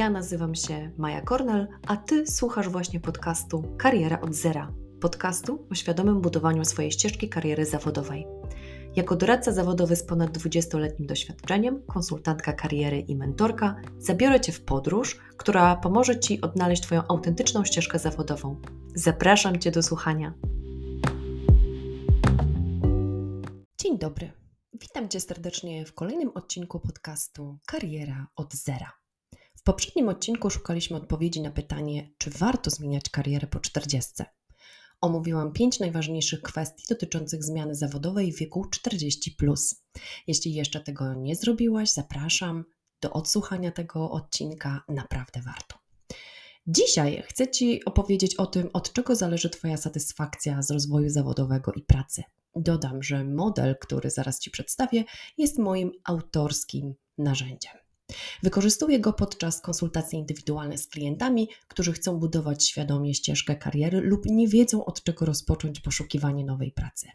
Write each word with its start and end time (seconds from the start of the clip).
Ja 0.00 0.10
nazywam 0.10 0.54
się 0.54 0.90
Maja 0.98 1.20
Kornel, 1.20 1.68
a 1.86 1.96
Ty 1.96 2.26
słuchasz 2.26 2.68
właśnie 2.68 3.00
podcastu 3.00 3.76
Kariera 3.78 4.20
od 4.20 4.34
Zera. 4.34 4.72
Podcastu 5.00 5.66
o 5.70 5.74
świadomym 5.74 6.20
budowaniu 6.20 6.64
swojej 6.64 6.92
ścieżki 6.92 7.28
kariery 7.28 7.66
zawodowej. 7.66 8.26
Jako 8.96 9.16
doradca 9.16 9.52
zawodowy 9.52 9.96
z 9.96 10.02
ponad 10.02 10.38
20-letnim 10.38 11.06
doświadczeniem, 11.06 11.82
konsultantka 11.86 12.52
kariery 12.52 13.00
i 13.00 13.16
mentorka, 13.16 13.76
zabiorę 13.98 14.40
Cię 14.40 14.52
w 14.52 14.64
podróż, 14.64 15.18
która 15.36 15.76
pomoże 15.76 16.20
Ci 16.20 16.40
odnaleźć 16.40 16.82
Twoją 16.82 17.02
autentyczną 17.08 17.64
ścieżkę 17.64 17.98
zawodową. 17.98 18.60
Zapraszam 18.94 19.58
Cię 19.58 19.70
do 19.70 19.82
słuchania. 19.82 20.34
Dzień 23.78 23.98
dobry. 23.98 24.32
Witam 24.72 25.08
Cię 25.08 25.20
serdecznie 25.20 25.86
w 25.86 25.94
kolejnym 25.94 26.30
odcinku 26.34 26.80
podcastu 26.80 27.58
Kariera 27.66 28.26
od 28.36 28.54
Zera. 28.54 28.99
W 29.60 29.62
poprzednim 29.62 30.08
odcinku 30.08 30.50
szukaliśmy 30.50 30.96
odpowiedzi 30.96 31.40
na 31.40 31.50
pytanie, 31.50 32.10
czy 32.18 32.30
warto 32.30 32.70
zmieniać 32.70 33.08
karierę 33.10 33.46
po 33.46 33.60
40. 33.60 34.12
Omówiłam 35.00 35.52
pięć 35.52 35.80
najważniejszych 35.80 36.42
kwestii 36.42 36.84
dotyczących 36.88 37.44
zmiany 37.44 37.74
zawodowej 37.74 38.32
w 38.32 38.38
wieku 38.38 38.64
40. 38.64 39.36
Jeśli 40.26 40.54
jeszcze 40.54 40.80
tego 40.80 41.14
nie 41.14 41.36
zrobiłaś, 41.36 41.92
zapraszam 41.92 42.64
do 43.00 43.12
odsłuchania 43.12 43.70
tego 43.70 44.10
odcinka, 44.10 44.84
naprawdę 44.88 45.42
warto. 45.42 45.78
Dzisiaj 46.66 47.22
chcę 47.26 47.50
Ci 47.50 47.84
opowiedzieć 47.84 48.34
o 48.34 48.46
tym, 48.46 48.70
od 48.72 48.92
czego 48.92 49.16
zależy 49.16 49.50
Twoja 49.50 49.76
satysfakcja 49.76 50.62
z 50.62 50.70
rozwoju 50.70 51.08
zawodowego 51.08 51.72
i 51.72 51.82
pracy. 51.82 52.22
Dodam, 52.56 53.02
że 53.02 53.24
model, 53.24 53.76
który 53.80 54.10
zaraz 54.10 54.40
Ci 54.40 54.50
przedstawię, 54.50 55.04
jest 55.38 55.58
moim 55.58 55.92
autorskim 56.04 56.94
narzędziem. 57.18 57.79
Wykorzystuję 58.42 59.00
go 59.00 59.12
podczas 59.12 59.60
konsultacji 59.60 60.18
indywidualnych 60.18 60.80
z 60.80 60.86
klientami, 60.86 61.48
którzy 61.68 61.92
chcą 61.92 62.18
budować 62.18 62.66
świadomie 62.66 63.14
ścieżkę 63.14 63.56
kariery 63.56 64.00
lub 64.00 64.26
nie 64.26 64.48
wiedzą 64.48 64.84
od 64.84 65.02
czego 65.02 65.26
rozpocząć 65.26 65.80
poszukiwanie 65.80 66.44
nowej 66.44 66.72
pracy. 66.72 67.08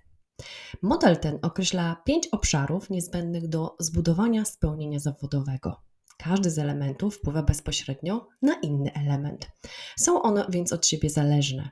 Model 0.81 1.17
ten 1.17 1.39
określa 1.41 2.01
pięć 2.05 2.27
obszarów 2.27 2.89
niezbędnych 2.89 3.47
do 3.47 3.75
zbudowania 3.79 4.45
spełnienia 4.45 4.99
zawodowego. 4.99 5.81
Każdy 6.17 6.51
z 6.51 6.59
elementów 6.59 7.16
wpływa 7.16 7.43
bezpośrednio 7.43 8.27
na 8.41 8.53
inny 8.53 8.93
element. 8.93 9.51
Są 9.97 10.21
one 10.21 10.45
więc 10.49 10.73
od 10.73 10.88
siebie 10.88 11.09
zależne. 11.09 11.69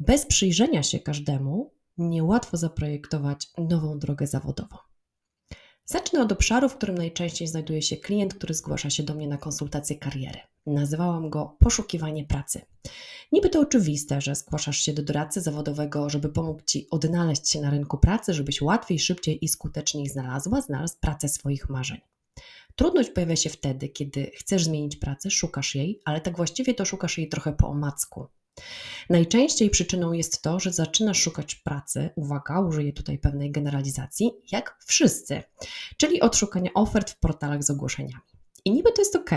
Bez 0.00 0.26
przyjrzenia 0.26 0.82
się 0.82 0.98
każdemu 0.98 1.74
niełatwo 1.98 2.56
zaprojektować 2.56 3.46
nową 3.58 3.98
drogę 3.98 4.26
zawodową. 4.26 4.76
Zacznę 5.92 6.22
od 6.22 6.32
obszaru, 6.32 6.68
w 6.68 6.76
którym 6.76 6.98
najczęściej 6.98 7.48
znajduje 7.48 7.82
się 7.82 7.96
klient, 7.96 8.34
który 8.34 8.54
zgłasza 8.54 8.90
się 8.90 9.02
do 9.02 9.14
mnie 9.14 9.28
na 9.28 9.38
konsultację 9.38 9.96
kariery. 9.96 10.38
Nazywałam 10.66 11.30
go 11.30 11.56
poszukiwanie 11.58 12.24
pracy. 12.24 12.60
Niby 13.32 13.50
to 13.50 13.60
oczywiste, 13.60 14.20
że 14.20 14.34
zgłaszasz 14.34 14.78
się 14.78 14.92
do 14.92 15.02
doradcy 15.02 15.40
zawodowego, 15.40 16.10
żeby 16.10 16.28
pomóc 16.28 16.64
Ci 16.64 16.86
odnaleźć 16.90 17.50
się 17.50 17.60
na 17.60 17.70
rynku 17.70 17.98
pracy, 17.98 18.34
żebyś 18.34 18.62
łatwiej, 18.62 18.98
szybciej 18.98 19.44
i 19.44 19.48
skuteczniej 19.48 20.08
znalazła, 20.08 20.60
znalazł 20.60 20.94
pracę 21.00 21.28
swoich 21.28 21.68
marzeń. 21.68 22.00
Trudność 22.76 23.10
pojawia 23.10 23.36
się 23.36 23.50
wtedy, 23.50 23.88
kiedy 23.88 24.30
chcesz 24.34 24.64
zmienić 24.64 24.96
pracę, 24.96 25.30
szukasz 25.30 25.74
jej, 25.74 26.00
ale 26.04 26.20
tak 26.20 26.36
właściwie 26.36 26.74
to 26.74 26.84
szukasz 26.84 27.18
jej 27.18 27.28
trochę 27.28 27.52
po 27.52 27.68
omacku. 27.68 28.26
Najczęściej 29.10 29.70
przyczyną 29.70 30.12
jest 30.12 30.42
to, 30.42 30.60
że 30.60 30.72
zaczynasz 30.72 31.18
szukać 31.18 31.54
pracy, 31.54 32.10
uwaga, 32.16 32.60
użyję 32.60 32.92
tutaj 32.92 33.18
pewnej 33.18 33.50
generalizacji, 33.50 34.30
jak 34.52 34.78
wszyscy, 34.86 35.42
czyli 35.96 36.20
od 36.20 36.36
szukania 36.36 36.70
ofert 36.74 37.10
w 37.10 37.18
portalach 37.18 37.64
z 37.64 37.70
ogłoszeniami. 37.70 38.22
I 38.64 38.70
niby 38.70 38.92
to 38.92 39.00
jest 39.00 39.16
ok, 39.16 39.30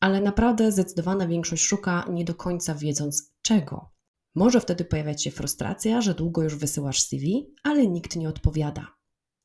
ale 0.00 0.20
naprawdę 0.20 0.72
zdecydowana 0.72 1.26
większość 1.26 1.64
szuka 1.64 2.04
nie 2.10 2.24
do 2.24 2.34
końca 2.34 2.74
wiedząc 2.74 3.32
czego. 3.42 3.90
Może 4.34 4.60
wtedy 4.60 4.84
pojawiać 4.84 5.22
się 5.22 5.30
frustracja, 5.30 6.00
że 6.00 6.14
długo 6.14 6.42
już 6.42 6.56
wysyłasz 6.56 7.02
CV, 7.02 7.54
ale 7.62 7.86
nikt 7.86 8.16
nie 8.16 8.28
odpowiada. 8.28 8.86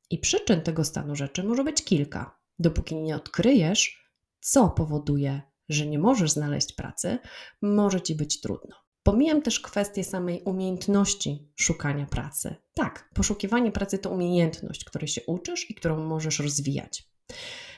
I 0.10 0.20
przyczyn 0.20 0.62
tego 0.62 0.84
stanu 0.84 1.16
rzeczy 1.16 1.44
może 1.44 1.64
być 1.64 1.84
kilka. 1.84 2.40
Dopóki 2.60 2.96
nie 2.96 3.16
odkryjesz, 3.16 4.12
co 4.40 4.70
powoduje, 4.70 5.42
że 5.70 5.88
nie 5.88 6.00
możesz 6.00 6.32
znaleźć 6.32 6.74
pracy, 6.74 7.18
może 7.62 8.02
ci 8.02 8.16
być 8.16 8.42
trudno. 8.42 8.87
Pomijam 9.08 9.42
też 9.42 9.60
kwestię 9.60 10.04
samej 10.04 10.42
umiejętności 10.46 11.52
szukania 11.56 12.06
pracy. 12.06 12.56
Tak, 12.74 13.10
poszukiwanie 13.14 13.72
pracy 13.72 13.98
to 13.98 14.10
umiejętność, 14.10 14.84
której 14.84 15.08
się 15.08 15.22
uczysz 15.28 15.70
i 15.70 15.76
którą 15.76 16.06
możesz 16.06 16.40
rozwijać. 16.40 17.10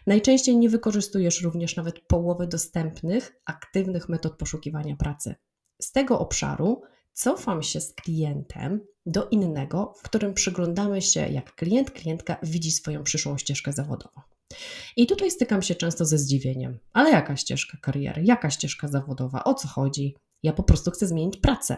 Najczęściej 0.07 0.57
nie 0.57 0.69
wykorzystujesz 0.69 1.41
również 1.41 1.75
nawet 1.75 1.99
połowy 1.99 2.47
dostępnych, 2.47 3.41
aktywnych 3.45 4.09
metod 4.09 4.37
poszukiwania 4.37 4.95
pracy. 4.95 5.35
Z 5.81 5.91
tego 5.91 6.19
obszaru 6.19 6.81
cofam 7.13 7.63
się 7.63 7.81
z 7.81 7.93
klientem 7.93 8.79
do 9.05 9.27
innego, 9.27 9.93
w 9.97 10.01
którym 10.01 10.33
przyglądamy 10.33 11.01
się, 11.01 11.27
jak 11.27 11.55
klient, 11.55 11.91
klientka 11.91 12.37
widzi 12.43 12.71
swoją 12.71 13.03
przyszłą 13.03 13.37
ścieżkę 13.37 13.73
zawodową. 13.73 14.21
I 14.95 15.07
tutaj 15.07 15.31
stykam 15.31 15.61
się 15.61 15.75
często 15.75 16.05
ze 16.05 16.17
zdziwieniem. 16.17 16.79
Ale 16.93 17.11
jaka 17.11 17.37
ścieżka 17.37 17.77
kariery, 17.81 18.23
jaka 18.25 18.49
ścieżka 18.49 18.87
zawodowa, 18.87 19.43
o 19.43 19.53
co 19.53 19.67
chodzi? 19.67 20.15
Ja 20.43 20.53
po 20.53 20.63
prostu 20.63 20.91
chcę 20.91 21.07
zmienić 21.07 21.37
pracę. 21.37 21.77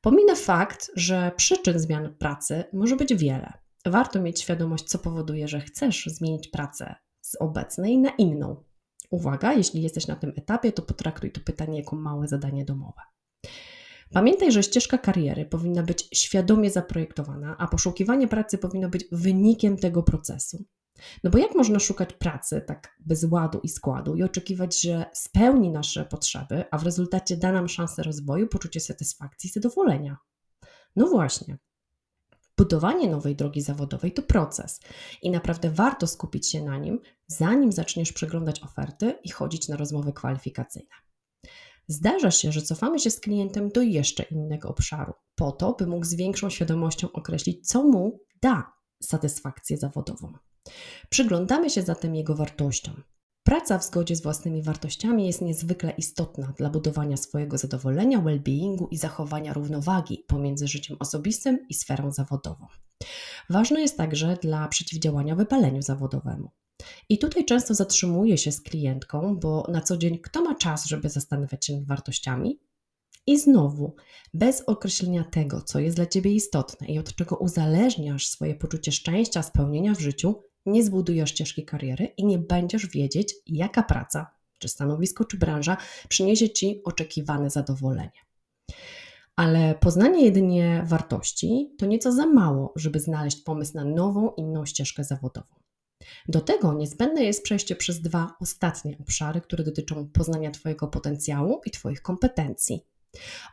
Pominę 0.00 0.36
fakt, 0.36 0.90
że 0.96 1.32
przyczyn 1.36 1.78
zmian 1.78 2.14
pracy 2.14 2.64
może 2.72 2.96
być 2.96 3.14
wiele. 3.14 3.52
Warto 3.86 4.20
mieć 4.20 4.40
świadomość, 4.40 4.84
co 4.84 4.98
powoduje, 4.98 5.48
że 5.48 5.60
chcesz 5.60 6.06
zmienić 6.06 6.48
pracę 6.48 6.94
z 7.20 7.36
obecnej 7.40 7.98
na 7.98 8.10
inną. 8.10 8.64
Uwaga, 9.10 9.52
jeśli 9.52 9.82
jesteś 9.82 10.06
na 10.06 10.16
tym 10.16 10.32
etapie, 10.36 10.72
to 10.72 10.82
potraktuj 10.82 11.32
to 11.32 11.40
pytanie 11.40 11.78
jako 11.78 11.96
małe 11.96 12.28
zadanie 12.28 12.64
domowe. 12.64 13.02
Pamiętaj, 14.12 14.52
że 14.52 14.62
ścieżka 14.62 14.98
kariery 14.98 15.44
powinna 15.44 15.82
być 15.82 16.08
świadomie 16.14 16.70
zaprojektowana, 16.70 17.56
a 17.58 17.66
poszukiwanie 17.66 18.28
pracy 18.28 18.58
powinno 18.58 18.88
być 18.88 19.04
wynikiem 19.12 19.76
tego 19.76 20.02
procesu. 20.02 20.64
No 21.24 21.30
bo 21.30 21.38
jak 21.38 21.54
można 21.54 21.78
szukać 21.78 22.12
pracy 22.12 22.64
tak 22.66 22.96
bez 23.00 23.24
ładu 23.30 23.60
i 23.62 23.68
składu 23.68 24.14
i 24.14 24.22
oczekiwać, 24.22 24.80
że 24.80 25.04
spełni 25.12 25.70
nasze 25.70 26.04
potrzeby, 26.04 26.64
a 26.70 26.78
w 26.78 26.82
rezultacie 26.82 27.36
da 27.36 27.52
nam 27.52 27.68
szansę 27.68 28.02
rozwoju, 28.02 28.48
poczucie 28.48 28.80
satysfakcji 28.80 29.50
i 29.50 29.52
zadowolenia? 29.52 30.16
No 30.96 31.06
właśnie. 31.06 31.58
Budowanie 32.56 33.10
nowej 33.10 33.36
drogi 33.36 33.60
zawodowej 33.60 34.12
to 34.12 34.22
proces 34.22 34.80
i 35.22 35.30
naprawdę 35.30 35.70
warto 35.70 36.06
skupić 36.06 36.50
się 36.50 36.62
na 36.62 36.78
nim, 36.78 37.00
zanim 37.26 37.72
zaczniesz 37.72 38.12
przeglądać 38.12 38.62
oferty 38.62 39.18
i 39.24 39.30
chodzić 39.30 39.68
na 39.68 39.76
rozmowy 39.76 40.12
kwalifikacyjne. 40.12 40.94
Zdarza 41.88 42.30
się, 42.30 42.52
że 42.52 42.62
cofamy 42.62 42.98
się 42.98 43.10
z 43.10 43.20
klientem 43.20 43.68
do 43.68 43.82
jeszcze 43.82 44.22
innego 44.22 44.68
obszaru, 44.68 45.12
po 45.34 45.52
to, 45.52 45.72
by 45.72 45.86
mógł 45.86 46.04
z 46.04 46.14
większą 46.14 46.50
świadomością 46.50 47.12
określić, 47.12 47.68
co 47.68 47.84
mu 47.84 48.20
da 48.42 48.72
satysfakcję 49.02 49.76
zawodową. 49.76 50.32
Przyglądamy 51.10 51.70
się 51.70 51.82
zatem 51.82 52.14
jego 52.14 52.34
wartościom. 52.34 53.02
Praca 53.48 53.78
w 53.78 53.84
zgodzie 53.84 54.16
z 54.16 54.22
własnymi 54.22 54.62
wartościami 54.62 55.26
jest 55.26 55.40
niezwykle 55.40 55.90
istotna 55.90 56.52
dla 56.56 56.70
budowania 56.70 57.16
swojego 57.16 57.58
zadowolenia, 57.58 58.18
well-beingu 58.18 58.86
i 58.90 58.98
zachowania 58.98 59.52
równowagi 59.52 60.24
pomiędzy 60.26 60.68
życiem 60.68 60.96
osobistym 61.00 61.68
i 61.68 61.74
sferą 61.74 62.10
zawodową. 62.10 62.66
Ważne 63.50 63.80
jest 63.80 63.96
także 63.96 64.36
dla 64.42 64.68
przeciwdziałania 64.68 65.36
wypaleniu 65.36 65.82
zawodowemu. 65.82 66.50
I 67.08 67.18
tutaj 67.18 67.44
często 67.44 67.74
zatrzymuję 67.74 68.38
się 68.38 68.52
z 68.52 68.60
klientką, 68.60 69.36
bo 69.36 69.66
na 69.68 69.80
co 69.80 69.96
dzień 69.96 70.18
kto 70.18 70.42
ma 70.42 70.54
czas, 70.54 70.86
żeby 70.86 71.08
zastanawiać 71.08 71.66
się 71.66 71.76
nad 71.76 71.84
wartościami? 71.84 72.60
I 73.28 73.38
znowu, 73.38 73.94
bez 74.34 74.62
określenia 74.66 75.24
tego, 75.24 75.62
co 75.62 75.78
jest 75.78 75.96
dla 75.96 76.06
Ciebie 76.06 76.32
istotne 76.32 76.86
i 76.86 76.98
od 76.98 77.14
czego 77.14 77.36
uzależniasz 77.36 78.28
swoje 78.28 78.54
poczucie 78.54 78.92
szczęścia, 78.92 79.42
spełnienia 79.42 79.94
w 79.94 80.00
życiu, 80.00 80.42
nie 80.66 80.84
zbudujesz 80.84 81.30
ścieżki 81.30 81.64
kariery 81.64 82.06
i 82.16 82.26
nie 82.26 82.38
będziesz 82.38 82.86
wiedzieć, 82.86 83.34
jaka 83.46 83.82
praca, 83.82 84.30
czy 84.58 84.68
stanowisko, 84.68 85.24
czy 85.24 85.38
branża 85.38 85.76
przyniesie 86.08 86.50
Ci 86.50 86.80
oczekiwane 86.84 87.50
zadowolenie. 87.50 88.20
Ale 89.36 89.74
poznanie 89.74 90.24
jedynie 90.24 90.84
wartości 90.86 91.74
to 91.78 91.86
nieco 91.86 92.12
za 92.12 92.26
mało, 92.26 92.72
żeby 92.76 93.00
znaleźć 93.00 93.40
pomysł 93.42 93.74
na 93.74 93.84
nową, 93.84 94.30
inną 94.36 94.66
ścieżkę 94.66 95.04
zawodową. 95.04 95.54
Do 96.28 96.40
tego 96.40 96.74
niezbędne 96.74 97.24
jest 97.24 97.42
przejście 97.42 97.76
przez 97.76 98.00
dwa 98.00 98.36
ostatnie 98.40 98.96
obszary, 99.00 99.40
które 99.40 99.64
dotyczą 99.64 100.08
poznania 100.12 100.50
Twojego 100.50 100.88
potencjału 100.88 101.60
i 101.66 101.70
Twoich 101.70 102.02
kompetencji. 102.02 102.84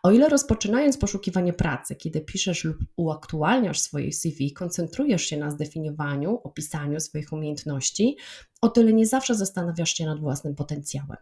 O 0.04 0.12
ile 0.12 0.30
rozpoczynając 0.30 0.98
poszukiwanie 0.98 1.54
pracy, 1.54 1.96
kiedy 1.96 2.22
piszesz 2.22 2.64
lub 2.64 2.78
uaktualniasz 2.96 3.80
swoje 3.80 4.14
CV, 4.14 4.54
koncentrujesz 4.54 5.26
się 5.26 5.38
na 5.38 5.52
zdefiniowaniu, 5.52 6.40
opisaniu 6.44 7.00
swoich 7.00 7.34
umiejętności, 7.34 8.18
o 8.62 8.70
tyle 8.70 8.94
nie 8.94 9.08
zawsze 9.08 9.36
zastanawiasz 9.36 9.94
się 9.94 10.06
nad 10.06 10.20
własnym 10.20 10.56
potencjałem. 10.56 11.18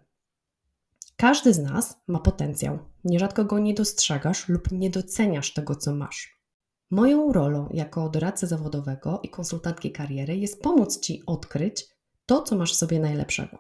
Każdy 1.16 1.54
z 1.54 1.60
nas 1.60 1.98
ma 2.08 2.20
potencjał, 2.20 2.80
nierzadko 3.04 3.46
go 3.46 3.60
nie 3.60 3.74
dostrzegasz 3.74 4.50
lub 4.50 4.72
nie 4.72 4.90
doceniasz 4.90 5.54
tego, 5.54 5.76
co 5.76 5.96
masz. 5.96 6.44
Moją 6.92 7.34
rolą 7.34 7.70
jako 7.74 8.10
doradcy 8.10 8.48
zawodowego 8.48 9.20
i 9.24 9.30
konsultantki 9.30 9.92
kariery 9.92 10.38
jest 10.38 10.62
pomóc 10.62 11.00
Ci 11.00 11.24
odkryć 11.26 11.88
to, 12.26 12.42
co 12.42 12.56
masz 12.56 12.74
w 12.74 12.76
sobie 12.76 13.00
najlepszego. 13.00 13.58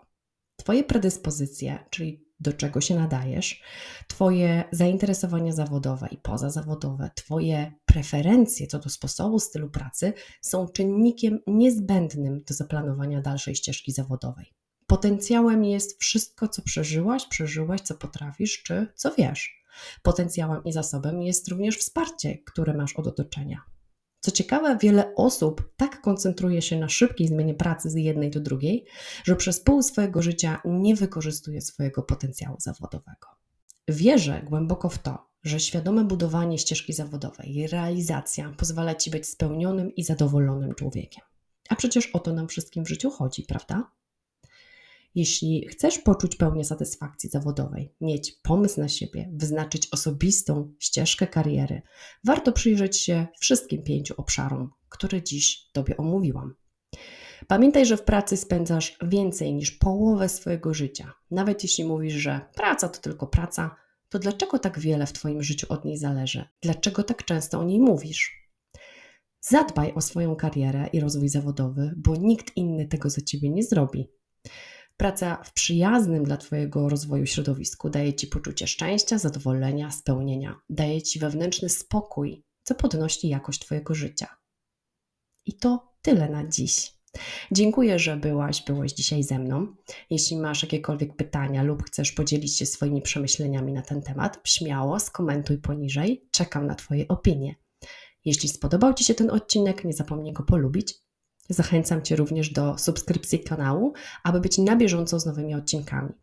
Twoje 0.56 0.83
predyspozycje, 0.83 1.86
czyli 1.89 2.25
do 2.43 2.53
czego 2.53 2.81
się 2.81 2.95
nadajesz, 2.95 3.61
Twoje 4.07 4.63
zainteresowania 4.71 5.51
zawodowe 5.51 6.07
i 6.11 6.17
pozazawodowe, 6.17 7.09
Twoje 7.15 7.71
preferencje 7.85 8.67
co 8.67 8.79
do 8.79 8.89
sposobu, 8.89 9.39
stylu 9.39 9.69
pracy 9.69 10.13
są 10.41 10.67
czynnikiem 10.67 11.39
niezbędnym 11.47 12.43
do 12.47 12.53
zaplanowania 12.53 13.21
dalszej 13.21 13.55
ścieżki 13.55 13.91
zawodowej. 13.91 14.53
Potencjałem 14.87 15.63
jest 15.63 16.01
wszystko, 16.01 16.47
co 16.47 16.61
przeżyłaś, 16.61 17.25
przeżyłaś, 17.25 17.81
co 17.81 17.95
potrafisz, 17.95 18.63
czy 18.63 18.87
co 18.95 19.11
wiesz. 19.17 19.63
Potencjałem 20.01 20.63
i 20.63 20.71
zasobem 20.71 21.21
jest 21.21 21.47
również 21.47 21.77
wsparcie, 21.77 22.37
które 22.37 22.73
masz 22.73 22.93
od 22.93 23.07
otoczenia. 23.07 23.72
Co 24.25 24.31
ciekawe, 24.31 24.77
wiele 24.81 25.15
osób 25.15 25.73
tak 25.77 26.01
koncentruje 26.01 26.61
się 26.61 26.79
na 26.79 26.89
szybkiej 26.89 27.27
zmianie 27.27 27.53
pracy 27.53 27.89
z 27.89 27.95
jednej 27.95 28.31
do 28.31 28.39
drugiej, 28.39 28.85
że 29.23 29.35
przez 29.35 29.59
pół 29.59 29.83
swojego 29.83 30.21
życia 30.21 30.61
nie 30.65 30.95
wykorzystuje 30.95 31.61
swojego 31.61 32.03
potencjału 32.03 32.57
zawodowego. 32.59 33.27
Wierzę 33.87 34.41
głęboko 34.49 34.89
w 34.89 34.97
to, 34.97 35.27
że 35.43 35.59
świadome 35.59 36.03
budowanie 36.03 36.57
ścieżki 36.57 36.93
zawodowej 36.93 37.55
i 37.57 37.67
realizacja 37.67 38.53
pozwala 38.57 38.95
ci 38.95 39.11
być 39.11 39.27
spełnionym 39.27 39.95
i 39.95 40.03
zadowolonym 40.03 40.75
człowiekiem. 40.75 41.23
A 41.69 41.75
przecież 41.75 42.07
o 42.07 42.19
to 42.19 42.33
nam 42.33 42.47
wszystkim 42.47 42.85
w 42.85 42.89
życiu 42.89 43.09
chodzi, 43.09 43.43
prawda? 43.43 43.91
Jeśli 45.15 45.68
chcesz 45.68 46.00
poczuć 46.00 46.36
pełnię 46.36 46.65
satysfakcji 46.65 47.30
zawodowej, 47.30 47.95
mieć 48.01 48.31
pomysł 48.31 48.81
na 48.81 48.88
siebie, 48.88 49.31
wyznaczyć 49.33 49.88
osobistą 49.92 50.74
ścieżkę 50.80 51.27
kariery, 51.27 51.81
warto 52.24 52.51
przyjrzeć 52.51 52.98
się 52.98 53.27
wszystkim 53.39 53.83
pięciu 53.83 54.13
obszarom, 54.18 54.71
które 54.89 55.24
dziś 55.24 55.69
Tobie 55.74 55.98
omówiłam. 55.98 56.56
Pamiętaj, 57.48 57.86
że 57.86 57.98
w 57.98 58.04
pracy 58.04 58.38
spędzasz 58.38 58.98
więcej 59.01 59.54
niż 59.54 59.71
połowę 59.71 60.30
swojego 60.30 60.74
życia. 60.74 61.13
Nawet 61.31 61.63
jeśli 61.63 61.86
mówisz, 61.86 62.13
że 62.13 62.42
praca 62.56 62.89
to 62.89 63.01
tylko 63.01 63.27
praca, 63.27 63.75
to 64.10 64.19
dlaczego 64.19 64.60
tak 64.60 64.80
wiele 64.80 65.06
w 65.06 65.13
Twoim 65.13 65.44
życiu 65.44 65.68
od 65.69 65.86
niej 65.86 65.98
zależy? 65.98 66.45
Dlaczego 66.62 67.04
tak 67.04 67.25
często 67.25 67.60
o 67.60 67.63
niej 67.63 67.80
mówisz? 67.80 68.50
Zadbaj 69.42 69.94
o 69.94 70.01
swoją 70.01 70.36
karierę 70.36 70.88
i 70.94 71.00
rozwój 71.00 71.30
zawodowy, 71.30 71.94
bo 71.98 72.15
nikt 72.15 72.57
inny 72.57 72.88
tego 72.88 73.10
za 73.10 73.21
Ciebie 73.21 73.50
nie 73.50 73.63
zrobi. 73.63 74.10
Praca 74.97 75.43
w 75.43 75.53
przyjaznym 75.53 76.23
dla 76.23 76.37
Twojego 76.37 76.89
rozwoju 76.89 77.25
środowisku 77.25 77.89
daje 77.89 78.13
Ci 78.13 78.27
poczucie 78.27 78.67
szczęścia, 78.67 79.17
zadowolenia, 79.17 79.91
spełnienia, 79.91 80.59
daje 80.69 81.01
Ci 81.01 81.19
wewnętrzny 81.19 81.69
spokój, 81.69 82.43
co 82.63 82.75
podnosi 82.75 83.29
jakość 83.29 83.59
Twojego 83.59 83.95
życia. 83.95 84.27
I 85.45 85.53
to 85.53 85.93
tyle 86.01 86.29
na 86.29 86.47
dziś. 86.47 86.93
Dziękuję, 87.51 87.99
że 87.99 88.17
byłaś, 88.17 88.63
byłeś 88.63 88.93
dzisiaj 88.93 89.23
ze 89.23 89.39
mną. 89.39 89.75
Jeśli 90.09 90.37
masz 90.37 90.63
jakiekolwiek 90.63 91.15
pytania 91.15 91.63
lub 91.63 91.83
chcesz 91.83 92.11
podzielić 92.11 92.57
się 92.57 92.65
swoimi 92.65 93.01
przemyśleniami 93.01 93.73
na 93.73 93.81
ten 93.81 94.01
temat, 94.01 94.39
śmiało 94.47 94.99
skomentuj 94.99 95.57
poniżej. 95.57 96.27
Czekam 96.31 96.67
na 96.67 96.75
Twoje 96.75 97.07
opinie. 97.07 97.55
Jeśli 98.25 98.49
spodobał 98.49 98.93
Ci 98.93 99.03
się 99.03 99.15
ten 99.15 99.29
odcinek, 99.29 99.83
nie 99.83 99.93
zapomnij 99.93 100.33
go 100.33 100.43
polubić 100.43 101.03
Zachęcam 101.49 102.01
Cię 102.01 102.15
również 102.15 102.49
do 102.49 102.77
subskrypcji 102.77 103.39
kanału, 103.39 103.93
aby 104.23 104.39
być 104.39 104.57
na 104.57 104.75
bieżąco 104.75 105.19
z 105.19 105.25
nowymi 105.25 105.55
odcinkami. 105.55 106.13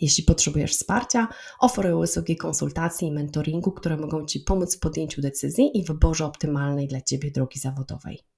Jeśli 0.00 0.24
potrzebujesz 0.24 0.72
wsparcia, 0.72 1.28
oferuję 1.60 1.96
usługi 1.96 2.36
konsultacji 2.36 3.08
i 3.08 3.12
mentoringu, 3.12 3.72
które 3.72 3.96
mogą 3.96 4.26
Ci 4.26 4.40
pomóc 4.40 4.76
w 4.76 4.80
podjęciu 4.80 5.22
decyzji 5.22 5.78
i 5.78 5.84
wyborze 5.84 6.26
optymalnej 6.26 6.88
dla 6.88 7.00
Ciebie 7.00 7.30
drogi 7.30 7.60
zawodowej. 7.60 8.33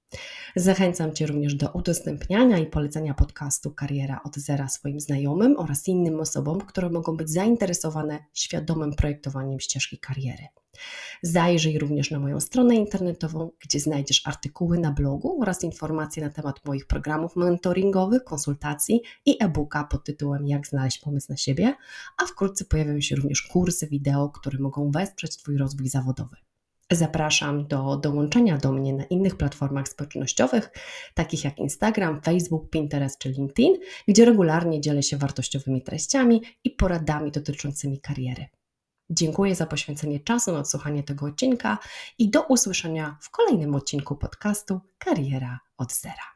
Zachęcam 0.56 1.12
Cię 1.12 1.26
również 1.26 1.54
do 1.54 1.70
udostępniania 1.70 2.58
i 2.58 2.66
polecenia 2.66 3.14
podcastu 3.14 3.70
Kariera 3.70 4.20
od 4.24 4.36
Zera 4.36 4.68
swoim 4.68 5.00
znajomym 5.00 5.58
oraz 5.58 5.88
innym 5.88 6.20
osobom, 6.20 6.60
które 6.60 6.90
mogą 6.90 7.16
być 7.16 7.30
zainteresowane 7.30 8.18
świadomym 8.34 8.94
projektowaniem 8.94 9.60
ścieżki 9.60 9.98
kariery. 9.98 10.46
Zajrzyj 11.22 11.78
również 11.78 12.10
na 12.10 12.18
moją 12.18 12.40
stronę 12.40 12.74
internetową, 12.74 13.50
gdzie 13.60 13.80
znajdziesz 13.80 14.26
artykuły 14.26 14.78
na 14.78 14.92
blogu 14.92 15.42
oraz 15.42 15.64
informacje 15.64 16.24
na 16.24 16.30
temat 16.30 16.64
moich 16.64 16.86
programów 16.86 17.36
mentoringowych, 17.36 18.24
konsultacji 18.24 19.00
i 19.26 19.36
e-booka 19.40 19.84
pod 19.84 20.04
tytułem 20.04 20.46
Jak 20.46 20.66
znaleźć 20.66 20.98
pomysł 20.98 21.26
na 21.30 21.36
siebie, 21.36 21.74
a 22.22 22.26
wkrótce 22.26 22.64
pojawią 22.64 23.00
się 23.00 23.16
również 23.16 23.42
kursy 23.42 23.86
wideo, 23.86 24.28
które 24.28 24.58
mogą 24.58 24.90
wesprzeć 24.90 25.36
Twój 25.36 25.56
rozwój 25.56 25.88
zawodowy. 25.88 26.45
Zapraszam 26.92 27.66
do 27.66 27.96
dołączenia 27.96 28.58
do 28.58 28.72
mnie 28.72 28.92
na 28.92 29.04
innych 29.04 29.36
platformach 29.36 29.88
społecznościowych, 29.88 30.70
takich 31.14 31.44
jak 31.44 31.58
Instagram, 31.58 32.20
Facebook, 32.22 32.70
Pinterest 32.70 33.18
czy 33.18 33.28
LinkedIn, 33.28 33.76
gdzie 34.08 34.24
regularnie 34.24 34.80
dzielę 34.80 35.02
się 35.02 35.16
wartościowymi 35.16 35.82
treściami 35.82 36.42
i 36.64 36.70
poradami 36.70 37.30
dotyczącymi 37.30 38.00
kariery. 38.00 38.46
Dziękuję 39.10 39.54
za 39.54 39.66
poświęcenie 39.66 40.20
czasu 40.20 40.52
na 40.52 40.58
odsłuchanie 40.58 41.02
tego 41.02 41.26
odcinka 41.26 41.78
i 42.18 42.30
do 42.30 42.42
usłyszenia 42.42 43.18
w 43.20 43.30
kolejnym 43.30 43.74
odcinku 43.74 44.16
podcastu 44.16 44.80
Kariera 44.98 45.60
od 45.78 45.92
Zera. 45.92 46.26